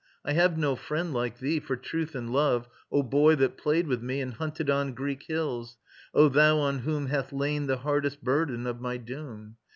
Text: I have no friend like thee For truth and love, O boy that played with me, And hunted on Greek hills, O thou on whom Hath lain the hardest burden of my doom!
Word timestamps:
I 0.25 0.31
have 0.33 0.57
no 0.57 0.75
friend 0.75 1.13
like 1.13 1.37
thee 1.37 1.59
For 1.59 1.75
truth 1.75 2.15
and 2.15 2.33
love, 2.33 2.67
O 2.91 3.03
boy 3.03 3.35
that 3.35 3.55
played 3.55 3.85
with 3.85 4.01
me, 4.01 4.19
And 4.19 4.33
hunted 4.33 4.67
on 4.67 4.93
Greek 4.93 5.21
hills, 5.27 5.77
O 6.15 6.27
thou 6.27 6.57
on 6.57 6.79
whom 6.79 7.05
Hath 7.05 7.31
lain 7.31 7.67
the 7.67 7.77
hardest 7.77 8.23
burden 8.23 8.65
of 8.65 8.81
my 8.81 8.97
doom! 8.97 9.57